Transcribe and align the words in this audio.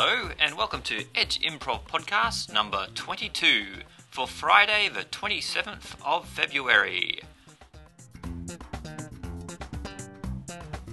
Hello, 0.00 0.30
and 0.38 0.56
welcome 0.56 0.80
to 0.82 1.06
Edge 1.16 1.40
Improv 1.40 1.82
Podcast 1.88 2.52
number 2.52 2.86
22 2.94 3.82
for 4.08 4.28
Friday, 4.28 4.88
the 4.88 5.00
27th 5.00 5.96
of 6.06 6.28
February. 6.28 7.18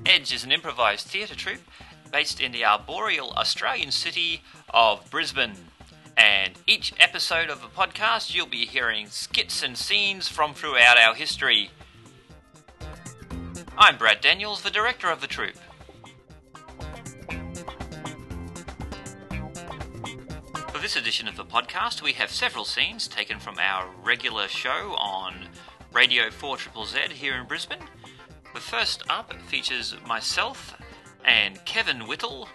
Edge 0.07 0.33
is 0.33 0.43
an 0.43 0.51
improvised 0.51 1.05
theatre 1.05 1.35
troupe 1.35 1.61
based 2.11 2.41
in 2.41 2.51
the 2.51 2.65
arboreal 2.65 3.29
Australian 3.33 3.91
city 3.91 4.41
of 4.71 5.07
Brisbane. 5.11 5.53
And 6.17 6.53
each 6.65 6.91
episode 6.99 7.51
of 7.51 7.61
the 7.61 7.67
podcast, 7.67 8.33
you'll 8.33 8.47
be 8.47 8.65
hearing 8.65 9.09
skits 9.09 9.61
and 9.61 9.77
scenes 9.77 10.27
from 10.27 10.55
throughout 10.55 10.97
our 10.97 11.13
history. 11.13 11.69
I'm 13.77 13.99
Brad 13.99 14.21
Daniels, 14.21 14.63
the 14.63 14.71
director 14.71 15.11
of 15.11 15.21
the 15.21 15.27
troupe. 15.27 15.57
This 20.85 20.95
edition 20.95 21.27
of 21.27 21.35
the 21.35 21.43
podcast, 21.43 22.03
we 22.03 22.13
have 22.13 22.29
several 22.29 22.63
scenes 22.63 23.07
taken 23.07 23.39
from 23.39 23.57
our 23.57 23.89
regular 24.03 24.47
show 24.47 24.95
on 24.99 25.33
Radio 25.91 26.29
4 26.29 26.57
Triple 26.57 26.85
Z 26.85 26.99
here 27.09 27.33
in 27.33 27.47
Brisbane. 27.47 27.79
The 28.53 28.59
first 28.59 29.01
up 29.09 29.33
features 29.47 29.95
myself 30.05 30.75
and 31.23 31.57
Kevin 31.65 32.01
Whittle. 32.01 32.47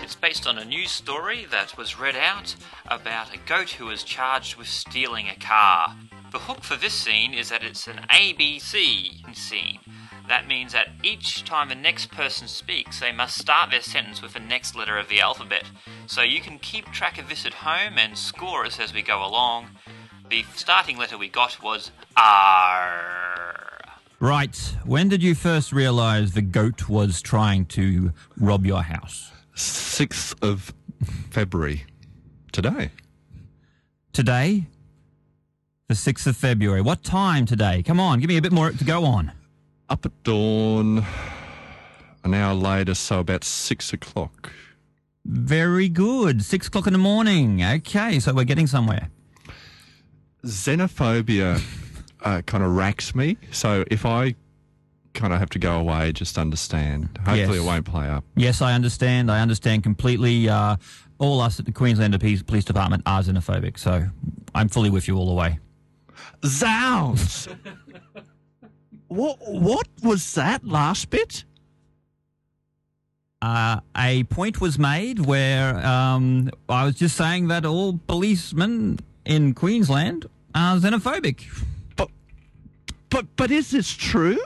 It's 0.00 0.14
based 0.14 0.46
on 0.46 0.58
a 0.58 0.64
news 0.64 0.92
story 0.92 1.44
that 1.50 1.76
was 1.76 1.98
read 1.98 2.14
out 2.14 2.54
about 2.86 3.34
a 3.34 3.38
goat 3.38 3.70
who 3.70 3.86
was 3.86 4.04
charged 4.04 4.54
with 4.54 4.68
stealing 4.68 5.26
a 5.26 5.44
car. 5.44 5.96
The 6.30 6.38
hook 6.38 6.62
for 6.62 6.76
this 6.76 6.94
scene 6.94 7.34
is 7.34 7.48
that 7.48 7.64
it's 7.64 7.88
an 7.88 8.06
ABC 8.10 9.36
scene. 9.36 9.80
That 10.30 10.46
means 10.46 10.72
that 10.74 10.90
each 11.02 11.44
time 11.44 11.70
the 11.70 11.74
next 11.74 12.12
person 12.12 12.46
speaks, 12.46 13.00
they 13.00 13.10
must 13.10 13.36
start 13.36 13.72
their 13.72 13.80
sentence 13.80 14.22
with 14.22 14.32
the 14.32 14.38
next 14.38 14.76
letter 14.76 14.96
of 14.96 15.08
the 15.08 15.20
alphabet. 15.20 15.64
So 16.06 16.22
you 16.22 16.40
can 16.40 16.60
keep 16.60 16.86
track 16.92 17.18
of 17.18 17.28
this 17.28 17.44
at 17.44 17.52
home 17.52 17.98
and 17.98 18.16
score 18.16 18.64
us 18.64 18.78
as 18.78 18.94
we 18.94 19.02
go 19.02 19.26
along. 19.26 19.70
The 20.28 20.44
starting 20.54 20.96
letter 20.98 21.18
we 21.18 21.28
got 21.28 21.60
was 21.60 21.90
R. 22.16 23.80
Right. 24.20 24.56
When 24.84 25.08
did 25.08 25.20
you 25.20 25.34
first 25.34 25.72
realize 25.72 26.34
the 26.34 26.42
goat 26.42 26.88
was 26.88 27.20
trying 27.20 27.66
to 27.66 28.12
rob 28.38 28.64
your 28.64 28.84
house? 28.84 29.32
6th 29.56 30.40
of 30.48 30.72
February. 31.30 31.86
Today. 32.52 32.92
Today? 34.12 34.66
The 35.88 35.94
6th 35.94 36.28
of 36.28 36.36
February. 36.36 36.82
What 36.82 37.02
time 37.02 37.46
today? 37.46 37.82
Come 37.82 37.98
on, 37.98 38.20
give 38.20 38.28
me 38.28 38.36
a 38.36 38.42
bit 38.42 38.52
more 38.52 38.70
to 38.70 38.84
go 38.84 39.04
on. 39.04 39.32
Up 39.90 40.06
at 40.06 40.22
dawn, 40.22 41.04
an 42.24 42.32
hour 42.34 42.54
later, 42.54 42.94
so 42.94 43.18
about 43.20 43.42
6 43.44 43.92
o'clock. 43.92 44.52
Very 45.26 45.88
good. 45.90 46.42
Six 46.42 46.68
o'clock 46.68 46.86
in 46.86 46.94
the 46.94 46.98
morning. 46.98 47.62
Okay, 47.62 48.20
so 48.20 48.32
we're 48.32 48.44
getting 48.44 48.66
somewhere. 48.66 49.10
Xenophobia 50.46 51.60
uh, 52.22 52.40
kind 52.42 52.64
of 52.64 52.74
racks 52.74 53.14
me. 53.14 53.36
So 53.50 53.84
if 53.90 54.06
I 54.06 54.34
kind 55.12 55.32
of 55.34 55.38
have 55.38 55.50
to 55.50 55.58
go 55.58 55.78
away, 55.78 56.12
just 56.12 56.38
understand. 56.38 57.18
Hopefully 57.18 57.40
Yes. 57.40 57.54
it 57.56 57.64
won't 57.64 57.84
play 57.84 58.08
up. 58.08 58.24
Yes, 58.34 58.62
I 58.62 58.72
understand. 58.72 59.30
I 59.30 59.40
understand 59.40 59.82
completely. 59.82 60.48
Uh, 60.48 60.76
all 61.18 61.40
us 61.42 61.58
at 61.60 61.66
the 61.66 61.72
Queensland 61.72 62.18
Police 62.18 62.42
Police 62.42 62.64
Department 62.64 63.02
are 63.04 63.20
xenophobic, 63.22 63.78
so 63.78 64.06
I'm 64.54 64.68
fully 64.68 64.88
with 64.88 65.06
you 65.06 65.16
all 65.18 65.26
the 65.26 65.34
way. 65.34 65.58
Zounds! 66.46 67.46
what 69.10 69.38
what 69.40 69.88
was 70.04 70.34
that 70.34 70.64
last 70.64 71.10
bit? 71.10 71.44
Uh, 73.42 73.80
a 73.96 74.22
point 74.24 74.60
was 74.60 74.78
made 74.78 75.18
where 75.18 75.84
um, 75.84 76.50
I 76.68 76.84
was 76.84 76.94
just 76.94 77.16
saying 77.16 77.48
that 77.48 77.64
all 77.64 77.98
policemen 78.06 79.00
in 79.24 79.54
Queensland 79.54 80.26
are 80.54 80.76
xenophobic. 80.76 81.44
But 81.96 82.10
but 83.08 83.26
but 83.34 83.50
is 83.50 83.72
this 83.72 83.90
true? 83.90 84.38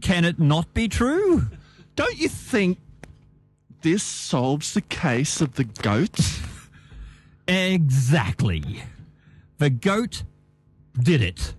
Can 0.00 0.24
it 0.24 0.38
not 0.38 0.72
be 0.74 0.86
true? 0.86 1.48
Don't 1.96 2.16
you 2.16 2.28
think 2.28 2.78
this 3.82 4.02
solves 4.02 4.74
the 4.74 4.82
case 4.82 5.40
of 5.40 5.54
the 5.54 5.64
goat? 5.64 6.20
Exactly. 7.48 8.84
The 9.58 9.70
goat 9.70 10.22
did 11.02 11.20
it. 11.20 11.54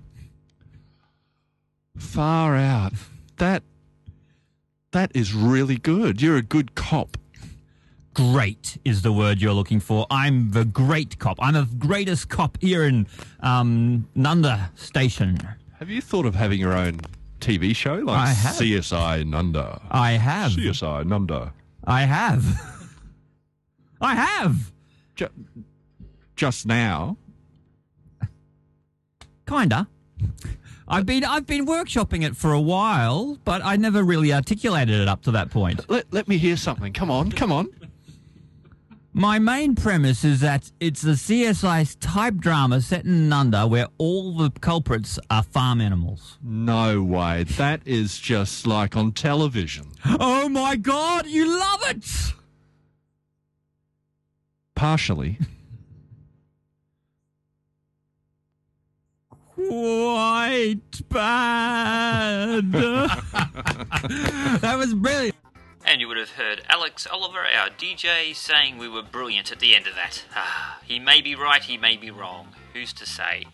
Far 1.97 2.56
out. 2.56 2.94
That 3.38 3.63
that 4.91 5.11
is 5.13 5.33
really 5.33 5.78
good. 5.78 6.22
You're 6.22 6.38
a 6.38 6.41
good 6.41 6.75
cop. 6.75 7.17
Great 8.13 8.78
is 8.85 9.01
the 9.01 9.11
word 9.11 9.41
you're 9.41 9.53
looking 9.53 9.81
for. 9.81 10.07
I'm 10.09 10.51
the 10.51 10.63
great 10.63 11.19
cop. 11.19 11.38
I'm 11.41 11.53
the 11.53 11.67
greatest 11.78 12.29
cop 12.29 12.57
here 12.61 12.85
in 12.85 13.07
um, 13.41 14.07
Nundah 14.16 14.69
Station. 14.75 15.38
Have 15.79 15.89
you 15.89 16.01
thought 16.01 16.25
of 16.25 16.33
having 16.33 16.59
your 16.59 16.72
own 16.73 17.01
TV 17.41 17.75
show 17.75 17.95
like 17.95 18.17
I 18.17 18.29
have. 18.29 18.56
CSI 18.56 19.23
Nundah? 19.25 19.81
I 19.91 20.13
have. 20.13 20.53
CSI 20.53 21.03
Nundah. 21.03 21.51
I 21.83 22.03
have. 22.03 22.45
I 24.01 24.16
have. 24.16 24.72
Ju- 25.16 25.29
just 26.38 26.66
now. 26.66 27.17
Kinda. 29.45 29.88
I've 30.88 31.06
been 31.06 31.23
I've 31.23 31.47
been 31.47 31.66
workshopping 31.66 32.23
it 32.23 32.35
for 32.38 32.51
a 32.53 32.62
while, 32.62 33.38
but 33.44 33.63
I 33.66 33.75
never 33.75 34.03
really 34.03 34.31
articulated 34.31 35.00
it 35.00 35.07
up 35.07 35.23
to 35.23 35.31
that 35.31 35.50
point. 35.50 35.90
Let 35.90 36.12
let 36.13 36.28
me 36.28 36.38
hear 36.38 36.57
something. 36.57 36.94
Come 36.94 37.09
on, 37.09 37.31
come 37.31 37.51
on. 37.51 37.69
My 39.18 39.40
main 39.40 39.75
premise 39.75 40.25
is 40.25 40.41
that 40.41 40.72
it's 40.81 41.06
a 41.06 41.12
CSI 41.12 41.95
type 42.01 42.35
drama 42.35 42.81
set 42.81 43.06
in 43.06 43.29
Nundah 43.29 43.66
where 43.69 43.88
all 43.97 44.34
the 44.34 44.51
culprits 44.59 45.18
are 45.29 45.41
farm 45.41 45.79
animals. 45.79 46.38
No 46.44 47.01
way. 47.01 47.44
That 47.44 47.79
is 47.85 48.19
just 48.19 48.68
like 48.68 48.97
on 48.97 49.13
television. 49.13 49.85
Oh 50.19 50.50
my 50.50 50.75
god, 50.75 51.28
you 51.28 51.47
love 51.47 51.79
it! 51.88 52.34
Partially. 54.75 55.40
Quite 59.68 61.09
bad. 61.09 62.72
that 64.62 64.76
was 64.78 64.94
brilliant. 64.94 65.36
And 65.86 66.02
you 66.02 66.08
would 66.08 66.18
have 66.18 66.31
heard 66.31 66.64
Alex 66.68 67.08
Oliver, 67.12 67.40
our 67.40 67.70
DJ, 67.70 68.36
saying 68.36 68.78
we 68.78 68.90
were 68.90 69.04
brilliant 69.04 69.52
at 69.52 69.59
the 69.59 69.75
end 69.75 69.88
of 69.88 69.96
that. 69.96 70.25
Ah, 70.36 70.80
he 70.84 71.00
may 71.00 71.22
be 71.22 71.36
right, 71.36 71.62
he 71.64 71.78
may 71.78 71.96
be 71.96 72.09
wrong. 72.09 72.50
Who's 72.74 72.92
to 72.94 73.06
say? 73.06 73.46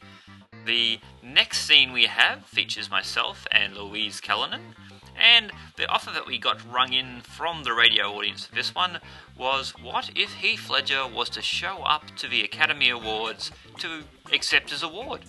The 0.65 0.99
next 1.21 1.67
scene 1.67 1.91
we 1.91 2.05
have 2.05 2.45
features 2.45 2.89
myself 2.89 3.45
and 3.51 3.75
Louise 3.75 4.21
Callinan. 4.21 4.75
And 5.17 5.51
the 5.75 5.87
offer 5.87 6.11
that 6.11 6.25
we 6.25 6.37
got 6.37 6.61
rung 6.71 6.93
in 6.93 7.21
from 7.21 7.63
the 7.63 7.73
radio 7.73 8.13
audience 8.13 8.45
for 8.45 8.55
this 8.55 8.73
one 8.73 8.99
was 9.37 9.73
what 9.81 10.11
if 10.15 10.35
Heath 10.35 10.69
Ledger 10.69 11.05
was 11.07 11.29
to 11.31 11.41
show 11.41 11.83
up 11.83 12.15
to 12.17 12.27
the 12.27 12.43
Academy 12.43 12.89
Awards 12.89 13.51
to 13.79 14.03
accept 14.31 14.69
his 14.69 14.83
award? 14.83 15.21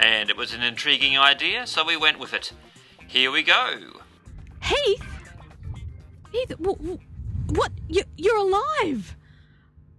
And 0.00 0.30
it 0.30 0.36
was 0.36 0.54
an 0.54 0.62
intriguing 0.62 1.18
idea, 1.18 1.66
so 1.66 1.84
we 1.84 1.96
went 1.96 2.18
with 2.18 2.32
it. 2.32 2.52
Here 3.06 3.30
we 3.30 3.42
go. 3.42 3.76
Heath? 4.62 5.02
Heath, 6.32 6.48
w- 6.48 6.76
w- 6.76 6.98
what? 7.50 7.70
You, 7.88 8.02
you're 8.16 8.36
alive. 8.36 9.14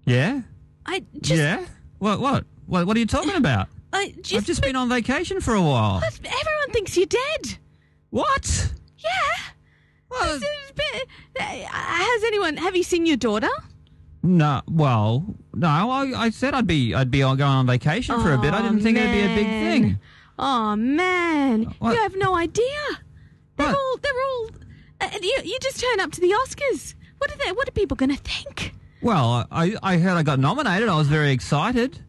Yeah? 0.06 0.42
I 0.86 1.04
just, 1.22 1.40
yeah? 1.40 1.66
What, 2.00 2.20
what? 2.20 2.46
What, 2.66 2.88
what 2.88 2.98
are 2.98 3.00
you 3.00 3.06
talking 3.06 3.36
about? 3.36 3.68
I 3.94 4.14
just, 4.22 4.34
I've 4.34 4.46
just 4.46 4.62
been 4.64 4.76
on 4.76 4.90
vacation 4.90 5.40
for 5.40 5.54
a 5.54 5.62
while. 5.62 6.02
Everyone 6.04 6.72
thinks 6.72 6.98
you're 6.98 7.06
dead. 7.06 7.58
What? 8.10 8.72
Yeah. 8.98 9.10
Well, 10.10 10.36
It's- 10.36 10.42
it's 10.64 10.72
been- 10.72 11.08
uh, 11.40 11.44
has 11.44 12.24
anyone? 12.24 12.58
Have 12.58 12.76
you 12.76 12.84
seen 12.84 13.06
your 13.06 13.18
daughter? 13.18 13.50
No, 14.24 14.62
well, 14.68 15.26
no, 15.54 15.68
I, 15.68 16.26
I 16.26 16.30
said 16.30 16.54
I'd 16.54 16.68
be 16.68 16.94
I'd 16.94 17.12
be 17.12 17.24
on- 17.24 17.38
going 17.38 17.50
on 17.52 17.68
vacation 17.68 18.20
for 18.22 18.34
a 18.34 18.38
bit. 18.38 18.54
I 18.54 18.62
didn't 18.62 18.82
think 18.82 18.98
it'd 18.98 19.12
be 19.12 19.22
a 19.22 19.36
big 19.36 19.46
thing. 19.48 20.00
Oh 20.40 20.76
man, 20.76 21.64
What? 21.80 21.94
you 21.96 22.02
have 22.02 22.16
no 22.16 22.36
idea. 22.36 22.66
They're 23.58 23.68
What? 23.68 23.76
all, 23.76 23.98
they're 24.02 24.22
all. 24.30 24.50
Uh, 25.02 25.10
you, 25.22 25.38
you 25.44 25.58
just 25.62 25.80
turn 25.80 26.00
up 26.00 26.12
to 26.14 26.22
the 26.22 26.30
Oscars. 26.46 26.96
What 27.18 27.32
are 27.32 27.38
they? 27.38 27.52
What 27.52 27.68
are 27.68 27.72
people 27.72 27.96
going 27.98 28.16
to 28.16 28.22
think? 28.22 28.74
Well, 29.02 29.48
I, 29.52 29.76
I 29.84 29.98
heard 29.98 30.14
I 30.18 30.24
got 30.24 30.40
nominated. 30.40 30.88
I 30.90 30.96
was 30.98 31.08
very 31.08 31.32
excited. 31.32 32.00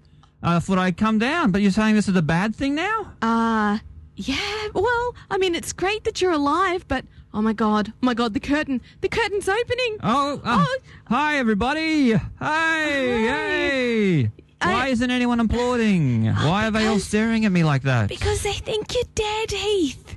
I 0.43 0.59
thought 0.59 0.79
I'd 0.79 0.97
come 0.97 1.19
down, 1.19 1.51
but 1.53 1.63
you're 1.63 1.71
saying 1.71 1.95
this 1.95 2.09
is 2.09 2.17
a 2.17 2.23
bad 2.23 2.55
thing 2.55 2.75
now? 2.75 3.13
Uh, 3.23 3.79
yeah. 4.17 4.69
Well, 4.75 5.15
I 5.31 5.39
mean, 5.39 5.55
it's 5.55 5.73
great 5.73 6.05
that 6.05 6.21
you're 6.21 6.33
alive, 6.33 6.87
but 6.89 7.05
oh 7.35 7.43
my 7.43 7.53
god, 7.53 7.93
oh 7.95 7.99
my 8.07 8.15
god, 8.15 8.35
the 8.35 8.41
curtain, 8.41 8.81
the 9.01 9.09
curtain's 9.09 9.49
opening. 9.49 9.99
Oh, 10.03 10.41
uh, 10.45 10.65
Oh. 10.67 10.77
hi 11.07 11.37
everybody! 11.39 12.13
Hey, 12.13 12.19
hey! 12.41 14.31
Why 14.61 14.87
I- 14.87 14.89
isn't 14.89 15.11
anyone 15.11 15.41
applauding? 15.41 16.27
Why 16.27 16.67
are 16.67 16.71
they 16.71 16.87
all 16.87 16.99
staring 17.01 17.45
at 17.45 17.53
me 17.53 17.65
like 17.65 17.83
that? 17.83 18.09
Because 18.09 18.43
they 18.43 18.53
think 18.53 18.95
you're 18.95 19.03
dead, 19.15 19.51
Heath. 19.51 20.17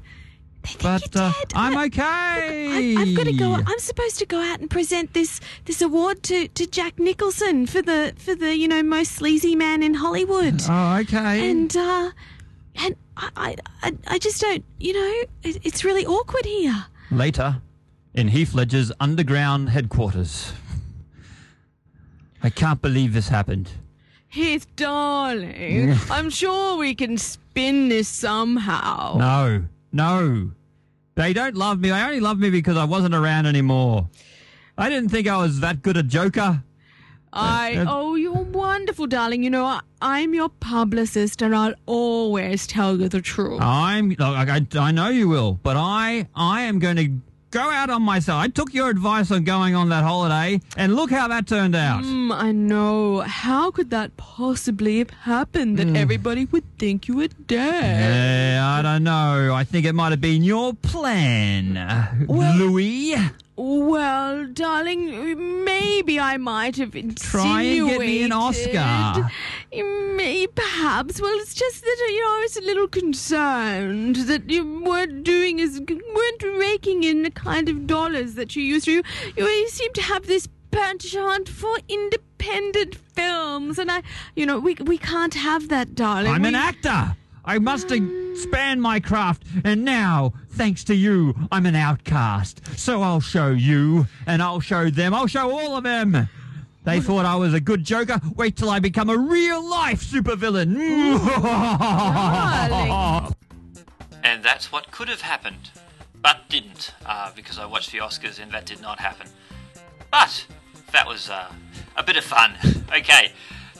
They 0.63 0.69
think 0.69 0.81
but 0.81 1.15
you're 1.15 1.23
uh, 1.23 1.31
dead. 1.31 1.53
I'm 1.55 1.77
okay. 1.87 2.95
I, 2.97 3.01
I've 3.01 3.15
got 3.15 3.25
to 3.27 3.33
go. 3.33 3.53
I'm 3.53 3.79
supposed 3.79 4.17
to 4.19 4.25
go 4.25 4.39
out 4.39 4.59
and 4.59 4.69
present 4.69 5.13
this 5.13 5.39
this 5.65 5.81
award 5.81 6.23
to, 6.23 6.47
to 6.47 6.65
Jack 6.67 6.99
Nicholson 6.99 7.65
for 7.67 7.81
the 7.81 8.13
for 8.17 8.35
the 8.35 8.55
you 8.57 8.67
know 8.67 8.81
most 8.83 9.11
sleazy 9.13 9.55
man 9.55 9.81
in 9.83 9.93
Hollywood. 9.95 10.61
Oh, 10.69 10.97
okay. 11.01 11.49
and 11.51 11.75
uh, 11.77 12.11
and 12.75 12.95
I, 13.17 13.29
I 13.35 13.55
I 13.83 13.93
I 14.07 14.17
just 14.19 14.41
don't 14.41 14.63
you 14.79 14.93
know 14.93 15.23
it, 15.43 15.59
it's 15.63 15.83
really 15.83 16.05
awkward 16.05 16.45
here. 16.45 16.85
Later, 17.11 17.61
in 18.13 18.29
Heath 18.29 18.53
Ledger's 18.53 18.91
underground 18.99 19.69
headquarters. 19.69 20.53
I 22.43 22.49
can't 22.49 22.81
believe 22.81 23.13
this 23.13 23.29
happened. 23.29 23.69
Heath, 24.27 24.67
darling, 24.75 25.95
I'm 26.09 26.29
sure 26.29 26.77
we 26.77 26.93
can 26.93 27.17
spin 27.17 27.89
this 27.89 28.07
somehow. 28.07 29.15
No, 29.17 29.63
no. 29.91 30.51
They 31.15 31.31
don't 31.31 31.55
love 31.55 31.79
me. 31.79 31.89
They 31.89 32.01
only 32.01 32.19
love 32.19 32.37
me 32.39 32.49
because 32.49 32.75
I 32.75 32.83
wasn't 32.83 33.15
around 33.15 33.45
anymore. 33.45 34.09
I 34.77 34.89
didn't 34.89 35.09
think 35.09 35.27
I 35.27 35.37
was 35.37 35.61
that 35.61 35.81
good 35.81 35.95
a 35.95 36.03
joker. 36.03 36.61
I 37.31 37.75
Uh, 37.77 37.85
oh, 37.87 38.14
you're 38.14 38.14
wonderful, 38.75 39.07
darling. 39.07 39.41
You 39.41 39.49
know 39.49 39.63
I, 39.63 39.79
I'm 40.01 40.33
your 40.33 40.49
publicist, 40.49 41.41
and 41.41 41.55
I'll 41.55 41.75
always 41.85 42.67
tell 42.67 42.99
you 42.99 43.07
the 43.07 43.21
truth. 43.21 43.61
I'm. 43.61 44.13
I, 44.19 44.65
I 44.77 44.91
know 44.91 45.07
you 45.07 45.29
will, 45.29 45.53
but 45.63 45.77
I, 45.77 46.27
I 46.35 46.63
am 46.63 46.79
going 46.79 46.97
to 46.97 47.07
go 47.51 47.61
out 47.71 47.89
on 47.89 48.01
myself. 48.03 48.37
I 48.43 48.49
took 48.49 48.73
your 48.73 48.89
advice 48.89 49.31
on 49.31 49.45
going 49.45 49.75
on 49.75 49.87
that 49.89 50.03
holiday, 50.03 50.59
and 50.75 50.93
look 50.93 51.09
how 51.09 51.29
that 51.29 51.47
turned 51.47 51.73
out. 51.73 52.03
Mm, 52.03 52.33
I 52.35 52.51
know. 52.51 53.21
How 53.21 53.71
could 53.71 53.91
that 53.91 54.17
possibly 54.17 54.97
have 54.99 55.11
happened 55.11 55.77
that 55.77 55.95
everybody 55.95 56.43
would 56.43 56.65
think 56.77 57.07
you 57.07 57.15
were 57.15 57.29
dead? 57.47 58.57
Yeah, 58.57 58.75
I 58.77 58.81
don't 58.81 59.05
know. 59.05 59.53
I 59.53 59.63
think 59.63 59.85
it 59.85 59.93
might 59.93 60.11
have 60.11 60.19
been 60.21 60.43
your 60.43 60.73
plan, 60.73 61.75
Well- 62.27 62.57
Louis. 62.57 63.15
Well, 63.57 64.47
darling, 64.47 65.63
maybe 65.63 66.19
I 66.19 66.35
might 66.35 66.75
have 66.75 66.93
insinuated. 66.93 67.17
Try 67.17 67.61
and 67.61 67.87
get 67.89 67.99
me 68.01 68.23
an 68.23 68.33
Oscar. 68.33 69.29
May, 69.71 70.47
perhaps. 70.47 71.21
Well, 71.21 71.33
it's 71.39 71.53
just 71.53 71.81
that 71.81 72.07
you 72.09 72.21
know 72.21 72.27
I 72.27 72.39
was 72.41 72.57
a 72.57 72.61
little 72.61 72.87
concerned 72.87 74.17
that 74.17 74.49
you 74.49 74.83
weren't 74.83 75.23
doing 75.23 75.61
as 75.61 75.79
weren't 75.79 76.43
raking 76.43 77.03
in 77.03 77.23
the 77.23 77.31
kind 77.31 77.69
of 77.69 77.87
dollars 77.87 78.35
that 78.35 78.55
you 78.57 78.63
used 78.63 78.85
to. 78.85 78.91
You, 78.91 79.03
you 79.37 79.69
seem 79.69 79.93
to 79.93 80.01
have 80.01 80.27
this 80.27 80.49
penchant 80.71 81.47
for 81.47 81.77
independent 81.87 82.95
films, 82.95 83.79
and 83.79 83.89
I, 83.89 84.03
you 84.35 84.45
know, 84.45 84.59
we 84.59 84.75
we 84.75 84.97
can't 84.97 85.33
have 85.33 85.69
that, 85.69 85.95
darling. 85.95 86.33
I'm 86.33 86.43
an 86.45 86.55
actor. 86.55 87.15
I 87.45 87.59
must 87.59 87.91
expand 87.91 88.81
my 88.81 88.99
craft, 88.99 89.43
and 89.63 89.85
now, 89.85 90.33
thanks 90.49 90.83
to 90.85 90.95
you, 90.95 91.35
I'm 91.51 91.67
an 91.67 91.75
outcast. 91.75 92.61
So 92.77 93.03
I'll 93.03 93.21
show 93.21 93.51
you, 93.51 94.07
and 94.25 94.41
I'll 94.41 94.59
show 94.59 94.89
them. 94.89 95.13
I'll 95.13 95.27
show 95.27 95.51
all 95.51 95.77
of 95.77 95.83
them. 95.83 96.27
They 96.83 96.99
thought 96.99 97.25
I 97.25 97.35
was 97.35 97.53
a 97.53 97.59
good 97.59 97.83
joker. 97.83 98.19
Wait 98.35 98.55
till 98.55 98.69
I 98.69 98.79
become 98.79 99.09
a 99.09 99.17
real 99.17 99.63
life 99.67 100.03
supervillain. 100.03 100.75
And 104.23 104.43
that's 104.43 104.71
what 104.71 104.91
could 104.91 105.07
have 105.09 105.21
happened, 105.21 105.69
but 106.21 106.49
didn't, 106.49 106.93
uh, 107.05 107.31
because 107.35 107.59
I 107.59 107.65
watched 107.65 107.91
the 107.91 107.99
Oscars 107.99 108.41
and 108.41 108.51
that 108.51 108.65
did 108.65 108.81
not 108.81 108.99
happen. 108.99 109.27
But 110.11 110.45
that 110.91 111.07
was 111.07 111.29
uh, 111.29 111.51
a 111.95 112.03
bit 112.03 112.17
of 112.17 112.23
fun. 112.23 112.53
Okay, 112.95 113.33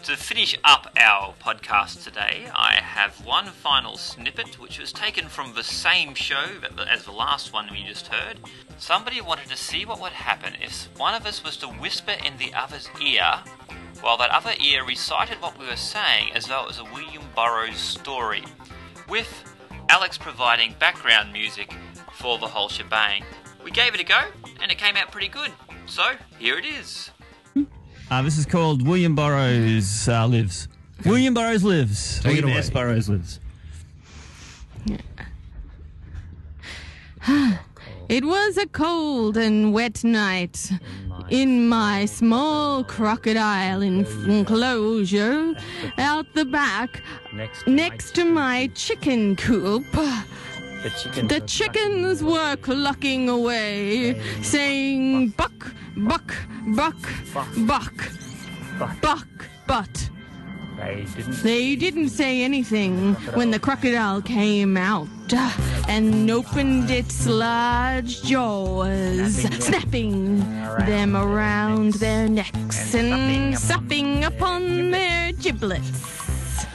to 0.05 0.15
finish 0.15 0.55
up 0.63 0.93
our 0.97 1.33
podcast 1.41 2.03
today, 2.03 2.47
I 2.53 2.75
have 2.75 3.25
one 3.25 3.47
final 3.47 3.97
snippet 3.97 4.59
which 4.59 4.77
was 4.77 4.93
taken 4.93 5.27
from 5.27 5.55
the 5.55 5.63
same 5.63 6.13
show 6.13 6.45
as 6.87 7.05
the 7.05 7.11
last 7.11 7.51
one 7.51 7.69
we 7.71 7.83
just 7.83 8.09
heard. 8.09 8.37
Somebody 8.77 9.19
wanted 9.19 9.47
to 9.47 9.57
see 9.57 9.83
what 9.83 9.99
would 9.99 10.11
happen 10.11 10.53
if 10.61 10.89
one 10.95 11.15
of 11.15 11.25
us 11.25 11.43
was 11.43 11.57
to 11.57 11.67
whisper 11.67 12.13
in 12.23 12.37
the 12.37 12.53
other's 12.53 12.87
ear 13.03 13.41
while 14.01 14.15
that 14.17 14.29
other 14.29 14.53
ear 14.61 14.85
recited 14.85 15.41
what 15.41 15.57
we 15.57 15.65
were 15.65 15.75
saying 15.75 16.31
as 16.35 16.45
though 16.45 16.61
it 16.61 16.67
was 16.67 16.77
a 16.77 16.83
William 16.83 17.23
Burroughs 17.35 17.79
story, 17.79 18.43
with 19.09 19.43
Alex 19.89 20.19
providing 20.19 20.75
background 20.77 21.33
music 21.33 21.73
for 22.13 22.37
the 22.37 22.47
whole 22.47 22.69
shebang. 22.69 23.23
We 23.63 23.71
gave 23.71 23.95
it 23.95 23.99
a 23.99 24.05
go, 24.05 24.21
and 24.61 24.71
it 24.71 24.77
came 24.77 24.97
out 24.97 25.11
pretty 25.11 25.29
good. 25.29 25.51
So, 25.87 26.11
here 26.37 26.59
it 26.59 26.65
is. 26.65 27.09
Uh, 28.11 28.21
this 28.21 28.37
is 28.37 28.45
called 28.45 28.87
William 28.87 29.15
Burroughs 29.15 30.07
uh, 30.07 30.27
Lives. 30.27 30.67
William 31.05 31.33
Burroughs 31.33 31.63
Lives. 31.63 32.19
Take 32.19 32.37
it 32.37 32.43
William 32.43 32.49
away. 32.49 32.59
S. 32.59 32.69
Burroughs 32.69 33.09
Lives. 33.09 33.39
It 38.07 38.23
was 38.23 38.55
a 38.57 38.67
cold 38.67 39.35
and 39.35 39.73
wet 39.73 40.03
night 40.03 40.69
in 41.31 41.67
my 41.67 42.05
small 42.05 42.83
crocodile 42.83 43.81
enclosure 43.81 45.55
out 45.97 46.27
the 46.35 46.45
back 46.45 47.01
next 47.65 48.13
to 48.13 48.25
my 48.25 48.67
chicken 48.75 49.35
coop. 49.35 49.91
The 49.91 51.41
chickens 51.47 52.23
were 52.23 52.57
clucking 52.57 53.27
away, 53.27 54.21
saying 54.43 55.29
buck, 55.29 55.73
buck, 55.97 56.35
buck, 56.75 56.95
buck, 57.33 57.93
buck, 58.79 59.01
buck, 59.01 59.27
but. 59.67 60.09
They 61.41 61.75
didn't 61.77 62.09
say 62.09 62.43
anything 62.43 63.13
when 63.33 63.49
the 63.49 63.59
crocodile 63.59 64.21
came 64.21 64.75
out 64.75 65.07
and 65.87 66.29
opened 66.29 66.91
its 66.91 67.25
large 67.25 68.21
jaws, 68.23 69.35
snapping. 69.35 70.39
them 70.85 71.15
around 71.15 71.93
their 71.93 72.27
necks 72.27 72.93
and 72.93 73.57
supping 73.57 74.25
upon 74.25 74.91
their 74.91 75.31
giblets. 75.31 76.65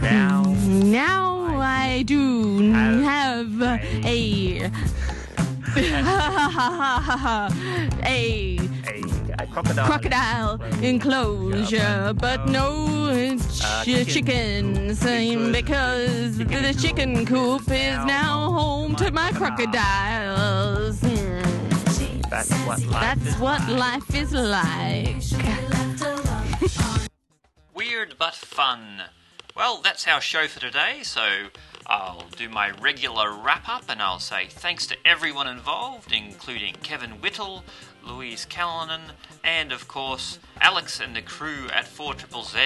Now, 0.00 0.42
Now 0.64 1.60
I 1.60 2.02
do 2.06 2.72
have 2.72 3.62
a 4.04 4.70
a 8.06 8.58
crocodile 9.84 10.58
enclosure, 10.82 12.14
but 12.16 12.48
no 12.48 13.36
ch- 13.84 14.06
chickens 14.06 15.04
um, 15.04 15.52
because 15.52 16.38
the 16.38 16.74
chicken 16.80 17.26
coop 17.26 17.70
is 17.70 17.98
now 18.06 18.50
home 18.52 18.96
to 18.96 19.10
my 19.10 19.30
crocodiles. 19.32 20.98
Hmm. 21.00 21.42
That's 22.30 22.50
what 23.38 23.68
life 23.68 24.14
is 24.14 24.32
like. 24.32 25.22
Weird 27.74 28.14
but 28.18 28.34
fun. 28.34 29.02
Well, 29.54 29.82
that's 29.82 30.08
our 30.08 30.22
show 30.22 30.46
for 30.48 30.60
today, 30.60 31.00
so 31.02 31.48
I'll 31.88 32.24
do 32.36 32.48
my 32.48 32.70
regular 32.70 33.32
wrap 33.32 33.68
up 33.68 33.84
and 33.88 34.02
I'll 34.02 34.18
say 34.18 34.46
thanks 34.48 34.86
to 34.88 34.96
everyone 35.04 35.46
involved, 35.46 36.12
including 36.12 36.74
Kevin 36.82 37.12
Whittle, 37.20 37.62
Louise 38.04 38.44
Callinan, 38.44 39.12
and 39.44 39.70
of 39.70 39.86
course 39.86 40.40
Alex 40.60 41.00
and 41.00 41.14
the 41.14 41.22
crew 41.22 41.68
at 41.72 41.86
4 41.86 42.14
Triple 42.14 42.42
Z. 42.42 42.58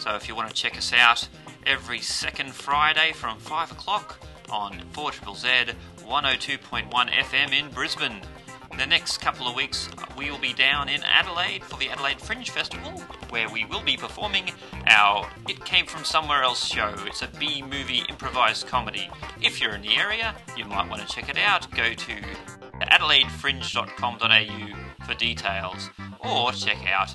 So 0.00 0.16
if 0.16 0.28
you 0.28 0.34
want 0.34 0.48
to 0.48 0.54
check 0.54 0.76
us 0.76 0.92
out 0.92 1.28
every 1.66 2.00
second 2.00 2.52
Friday 2.52 3.12
from 3.12 3.38
5 3.38 3.72
o'clock 3.72 4.18
on 4.50 4.82
4 4.92 5.12
Triple 5.12 5.34
Z 5.34 5.48
102.1 6.04 6.90
FM 6.90 7.52
in 7.52 7.70
Brisbane. 7.70 8.20
The 8.76 8.86
next 8.86 9.18
couple 9.18 9.46
of 9.46 9.54
weeks, 9.54 9.88
we 10.16 10.30
will 10.30 10.38
be 10.38 10.52
down 10.52 10.88
in 10.88 11.02
Adelaide 11.04 11.62
for 11.62 11.78
the 11.78 11.90
Adelaide 11.90 12.20
Fringe 12.20 12.50
Festival, 12.50 13.02
where 13.32 13.48
we 13.48 13.64
will 13.64 13.82
be 13.82 13.96
performing 13.96 14.52
our 14.86 15.28
It 15.48 15.64
Came 15.64 15.86
From 15.86 16.04
Somewhere 16.04 16.42
Else 16.42 16.62
show. 16.62 16.94
It's 17.06 17.22
a 17.22 17.28
B 17.38 17.62
movie 17.62 18.02
improvised 18.10 18.66
comedy. 18.66 19.08
If 19.40 19.58
you're 19.58 19.74
in 19.74 19.80
the 19.80 19.96
area, 19.96 20.34
you 20.54 20.66
might 20.66 20.90
want 20.90 21.00
to 21.00 21.08
check 21.08 21.30
it 21.30 21.38
out. 21.38 21.70
Go 21.70 21.94
to 21.94 22.12
adelaidefringe.com.au 22.82 25.06
for 25.06 25.14
details, 25.14 25.88
or 26.20 26.52
check 26.52 26.86
out 26.86 27.14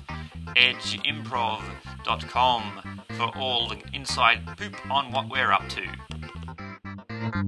edgeimprov.com 0.56 2.98
for 3.10 3.38
all 3.38 3.68
the 3.68 3.80
inside 3.92 4.44
poop 4.56 4.74
on 4.90 5.12
what 5.12 5.30
we're 5.30 5.52
up 5.52 5.68
to. 5.68 5.82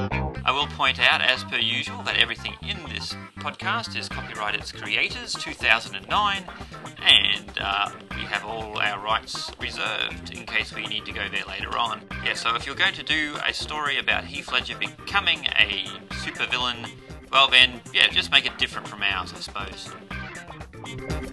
I 0.09 0.52
will 0.52 0.66
point 0.69 0.99
out, 0.99 1.21
as 1.21 1.45
per 1.45 1.57
usual, 1.57 2.02
that 2.04 2.16
everything 2.16 2.54
in 2.62 2.78
this 2.88 3.14
podcast 3.38 3.97
is 3.97 4.09
copyright 4.09 4.54
its 4.54 4.73
creators, 4.73 5.35
2009, 5.35 6.45
and 7.02 7.50
uh, 7.61 7.90
we 8.16 8.23
have 8.23 8.45
all 8.45 8.78
our 8.78 8.99
rights 8.99 9.50
reserved 9.61 10.30
in 10.33 10.47
case 10.47 10.75
we 10.75 10.87
need 10.87 11.04
to 11.04 11.12
go 11.12 11.28
there 11.30 11.45
later 11.47 11.76
on. 11.76 12.00
Yeah, 12.25 12.35
so 12.35 12.54
if 12.54 12.66
you're 12.66 12.75
going 12.75 12.95
to 12.95 13.02
do 13.02 13.37
a 13.47 13.52
story 13.52 13.99
about 13.99 14.25
Heath 14.25 14.50
Ledger 14.52 14.76
becoming 14.78 15.47
a 15.59 15.85
supervillain, 16.14 16.88
well 17.30 17.49
then, 17.49 17.83
yeah, 17.92 18.09
just 18.09 18.30
make 18.33 18.47
it 18.47 18.57
different 18.59 18.88
from 18.88 19.02
ours, 19.02 19.35
I 19.37 19.40
suppose. 19.40 21.29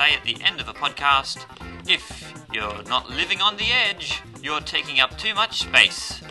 Say 0.00 0.14
at 0.14 0.24
the 0.24 0.42
end 0.42 0.60
of 0.60 0.68
a 0.68 0.72
podcast 0.72 1.44
if 1.86 2.32
you're 2.54 2.82
not 2.84 3.10
living 3.10 3.42
on 3.42 3.56
the 3.58 3.70
edge, 3.70 4.22
you're 4.42 4.60
taking 4.60 4.98
up 4.98 5.18
too 5.18 5.34
much 5.34 5.60
space. 5.60 6.22